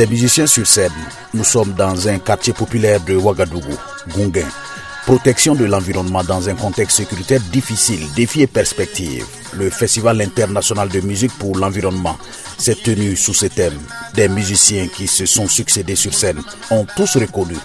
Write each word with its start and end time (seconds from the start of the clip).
Des 0.00 0.06
musiciens 0.06 0.46
sur 0.46 0.66
scène, 0.66 0.90
nous 1.34 1.44
sommes 1.44 1.74
dans 1.74 2.08
un 2.08 2.18
quartier 2.18 2.54
populaire 2.54 3.00
de 3.00 3.16
Ouagadougou, 3.16 3.76
Gunguin. 4.16 4.48
Protection 5.04 5.54
de 5.54 5.66
l'environnement 5.66 6.24
dans 6.24 6.48
un 6.48 6.54
contexte 6.54 6.96
sécuritaire 6.96 7.40
difficile, 7.52 8.06
défi 8.16 8.40
et 8.40 8.46
perspective. 8.46 9.26
Le 9.52 9.68
Festival 9.68 10.22
international 10.22 10.88
de 10.88 11.00
musique 11.00 11.36
pour 11.36 11.54
l'environnement 11.58 12.16
s'est 12.56 12.76
tenu 12.76 13.14
sous 13.14 13.34
ce 13.34 13.44
thème. 13.44 13.78
Des 14.14 14.28
musiciens 14.28 14.88
qui 14.88 15.06
se 15.06 15.26
sont 15.26 15.48
succédés 15.48 15.96
sur 15.96 16.14
scène 16.14 16.40
ont 16.70 16.86
tous 16.96 17.16
reconnu 17.18 17.56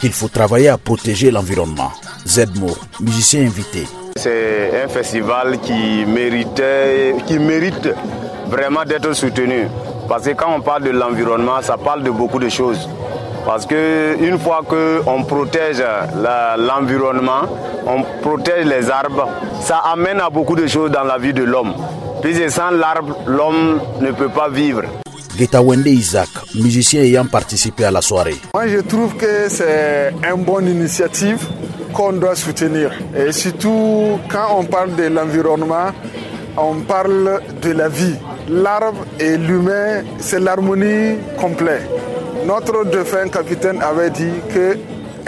qu'il 0.00 0.12
faut 0.12 0.28
travailler 0.28 0.68
à 0.68 0.76
protéger 0.76 1.30
l'environnement. 1.30 1.92
Zedmo, 2.28 2.76
musicien 3.00 3.46
invité. 3.46 3.86
C'est 4.16 4.82
un 4.84 4.88
festival 4.88 5.58
qui, 5.60 6.04
méritait, 6.06 7.14
qui 7.26 7.38
mérite 7.38 7.88
vraiment 8.50 8.84
d'être 8.84 9.14
soutenu. 9.14 9.66
Parce 10.06 10.24
que 10.24 10.32
quand 10.32 10.54
on 10.54 10.60
parle 10.60 10.82
de 10.82 10.90
l'environnement, 10.90 11.62
ça 11.62 11.78
parle 11.78 12.02
de 12.02 12.10
beaucoup 12.10 12.38
de 12.38 12.50
choses. 12.50 12.86
Parce 13.46 13.64
qu'une 13.64 14.38
fois 14.38 14.60
qu'on 14.68 15.24
protège 15.24 15.82
l'environnement, 16.58 17.48
on 17.86 18.02
protège 18.20 18.66
les 18.66 18.90
arbres, 18.90 19.26
ça 19.62 19.78
amène 19.90 20.20
à 20.20 20.28
beaucoup 20.28 20.54
de 20.54 20.66
choses 20.66 20.90
dans 20.90 21.04
la 21.04 21.16
vie 21.16 21.32
de 21.32 21.44
l'homme. 21.44 21.72
Puis 22.20 22.34
sans 22.50 22.70
l'arbre, 22.70 23.16
l'homme 23.26 23.80
ne 24.02 24.10
peut 24.10 24.28
pas 24.28 24.50
vivre. 24.50 24.82
Wende 25.54 25.86
Isaac, 25.86 26.28
musicien 26.54 27.00
ayant 27.00 27.24
participé 27.24 27.84
à 27.84 27.90
la 27.90 28.02
soirée. 28.02 28.36
Moi, 28.52 28.66
je 28.66 28.80
trouve 28.80 29.14
que 29.16 29.48
c'est 29.48 30.12
une 30.30 30.44
bonne 30.44 30.68
initiative 30.68 31.46
qu'on 31.98 32.12
doit 32.12 32.36
soutenir. 32.36 32.92
Et 33.16 33.32
surtout, 33.32 34.20
quand 34.30 34.56
on 34.56 34.64
parle 34.64 34.94
de 34.94 35.08
l'environnement, 35.08 35.90
on 36.56 36.76
parle 36.82 37.40
de 37.60 37.70
la 37.72 37.88
vie. 37.88 38.14
L'arbre 38.48 39.04
et 39.18 39.36
l'humain, 39.36 40.04
c'est 40.18 40.38
l'harmonie 40.38 41.16
complète. 41.36 41.88
Notre 42.46 42.84
défunt 42.84 43.28
capitaine 43.28 43.82
avait 43.82 44.10
dit 44.10 44.30
que 44.54 44.78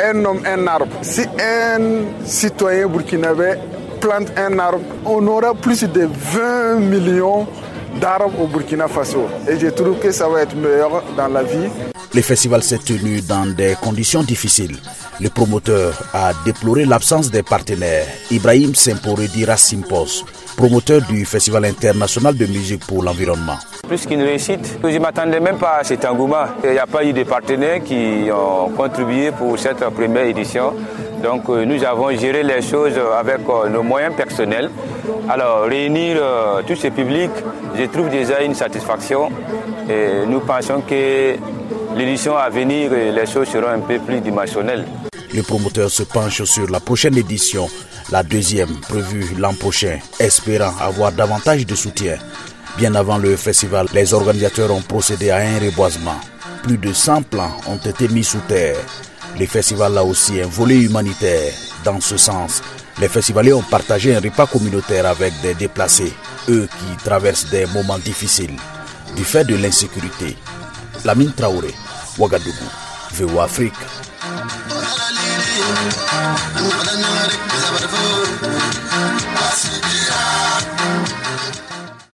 un 0.00 0.24
homme, 0.24 0.42
un 0.46 0.64
arbre. 0.68 0.86
Si 1.02 1.22
un 1.22 2.04
citoyen 2.24 2.86
burkinabé 2.86 3.54
plante 4.00 4.28
un 4.36 4.56
arbre, 4.60 4.84
on 5.04 5.26
aura 5.26 5.54
plus 5.54 5.82
de 5.82 6.08
20 6.08 6.76
millions 6.76 7.48
d'arbres 8.00 8.40
au 8.40 8.46
Burkina 8.46 8.88
Faso. 8.88 9.26
Et 9.48 9.58
je 9.58 9.68
trouve 9.68 9.98
que 9.98 10.10
ça 10.12 10.28
va 10.28 10.42
être 10.42 10.54
meilleur 10.54 11.02
dans 11.16 11.28
la 11.28 11.42
vie. 11.42 11.68
Le 12.14 12.22
festival 12.22 12.62
s'est 12.62 12.78
tenu 12.78 13.20
dans 13.20 13.46
des 13.46 13.74
conditions 13.80 14.22
difficiles. 14.22 14.76
Le 15.20 15.28
promoteur 15.28 15.92
a 16.12 16.32
déploré 16.44 16.84
l'absence 16.84 17.30
des 17.30 17.42
partenaires. 17.42 18.06
Ibrahim 18.30 18.74
Sempore 18.74 19.28
dira 19.32 19.56
Simpos, 19.56 20.24
promoteur 20.56 21.02
du 21.02 21.24
Festival 21.24 21.64
international 21.66 22.36
de 22.36 22.46
musique 22.46 22.84
pour 22.86 23.02
l'environnement. 23.02 23.58
Plus 23.86 24.06
qu'une 24.06 24.22
réussite, 24.22 24.78
je 24.82 24.88
ne 24.88 24.98
m'attendais 24.98 25.40
même 25.40 25.58
pas 25.58 25.78
à 25.80 25.84
cet 25.84 26.04
engouement. 26.04 26.44
Il 26.64 26.70
n'y 26.70 26.78
a 26.78 26.86
pas 26.86 27.04
eu 27.04 27.12
de 27.12 27.22
partenaires 27.24 27.82
qui 27.84 28.28
ont 28.32 28.70
contribué 28.70 29.30
pour 29.30 29.58
cette 29.58 29.78
première 29.90 30.24
édition. 30.24 30.74
Donc 31.22 31.48
euh, 31.48 31.64
nous 31.64 31.84
avons 31.84 32.10
géré 32.16 32.42
les 32.42 32.62
choses 32.62 32.98
avec 33.18 33.40
euh, 33.48 33.68
nos 33.68 33.82
moyens 33.82 34.14
personnels. 34.14 34.70
Alors 35.28 35.64
réunir 35.64 36.16
euh, 36.20 36.62
tous 36.66 36.76
ces 36.76 36.90
publics, 36.90 37.30
je 37.76 37.84
trouve 37.84 38.08
déjà 38.08 38.42
une 38.42 38.54
satisfaction 38.54 39.30
et 39.88 40.26
nous 40.26 40.40
pensons 40.40 40.80
que 40.80 41.34
l'édition 41.96 42.36
à 42.36 42.48
venir, 42.48 42.90
les 42.92 43.26
choses 43.26 43.48
seront 43.48 43.68
un 43.68 43.80
peu 43.80 43.98
plus 43.98 44.20
dimensionnelles. 44.20 44.86
Le 45.34 45.42
promoteur 45.42 45.90
se 45.90 46.02
penche 46.02 46.42
sur 46.44 46.68
la 46.70 46.80
prochaine 46.80 47.16
édition, 47.16 47.68
la 48.10 48.22
deuxième 48.22 48.80
prévue 48.80 49.34
l'an 49.38 49.54
prochain, 49.54 49.98
espérant 50.18 50.72
avoir 50.80 51.12
davantage 51.12 51.66
de 51.66 51.74
soutien. 51.74 52.16
Bien 52.78 52.94
avant 52.94 53.18
le 53.18 53.36
festival, 53.36 53.86
les 53.92 54.14
organisateurs 54.14 54.72
ont 54.72 54.80
procédé 54.80 55.30
à 55.30 55.36
un 55.38 55.58
reboisement. 55.58 56.18
Plus 56.62 56.78
de 56.78 56.92
100 56.92 57.22
plans 57.22 57.52
ont 57.68 57.76
été 57.76 58.08
mis 58.08 58.24
sous 58.24 58.40
terre. 58.48 58.76
Le 59.38 59.46
festival 59.46 59.96
a 59.98 60.04
aussi 60.04 60.40
un 60.40 60.46
volet 60.46 60.80
humanitaire. 60.80 61.52
Dans 61.84 62.00
ce 62.00 62.16
sens, 62.16 62.62
les 63.00 63.08
festivaliers 63.08 63.52
ont 63.52 63.62
partagé 63.62 64.14
un 64.14 64.20
repas 64.20 64.46
communautaire 64.46 65.06
avec 65.06 65.32
des 65.40 65.54
déplacés, 65.54 66.12
eux 66.48 66.68
qui 66.78 67.04
traversent 67.04 67.48
des 67.50 67.66
moments 67.66 67.98
difficiles 67.98 68.56
du 69.16 69.24
fait 69.24 69.44
de 69.44 69.56
l'insécurité. 69.56 70.36
Lamine 71.04 71.32
Traoré, 71.32 71.74
Ouagadougou, 72.18 72.68
VO 73.12 73.40
Afrique. 73.40 73.72